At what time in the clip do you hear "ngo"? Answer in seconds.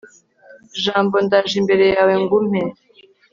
2.23-2.33